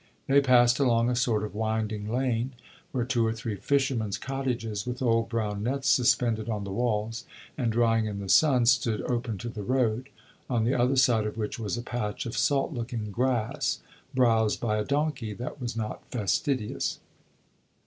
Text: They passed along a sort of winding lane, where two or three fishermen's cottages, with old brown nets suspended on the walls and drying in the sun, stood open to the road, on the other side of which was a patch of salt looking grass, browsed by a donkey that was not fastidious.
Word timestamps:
They 0.25 0.41
passed 0.41 0.79
along 0.79 1.11
a 1.11 1.15
sort 1.15 1.43
of 1.43 1.53
winding 1.53 2.11
lane, 2.11 2.53
where 2.91 3.05
two 3.05 3.23
or 3.23 3.33
three 3.33 3.55
fishermen's 3.55 4.17
cottages, 4.17 4.83
with 4.83 4.99
old 4.99 5.29
brown 5.29 5.61
nets 5.61 5.89
suspended 5.89 6.49
on 6.49 6.63
the 6.63 6.71
walls 6.71 7.23
and 7.55 7.71
drying 7.71 8.07
in 8.07 8.17
the 8.17 8.27
sun, 8.27 8.65
stood 8.65 9.03
open 9.03 9.37
to 9.37 9.47
the 9.49 9.61
road, 9.61 10.09
on 10.49 10.63
the 10.63 10.73
other 10.73 10.95
side 10.95 11.27
of 11.27 11.37
which 11.37 11.59
was 11.59 11.77
a 11.77 11.83
patch 11.83 12.25
of 12.25 12.35
salt 12.35 12.73
looking 12.73 13.11
grass, 13.11 13.79
browsed 14.15 14.59
by 14.59 14.77
a 14.79 14.83
donkey 14.85 15.33
that 15.33 15.61
was 15.61 15.77
not 15.77 16.01
fastidious. 16.09 16.99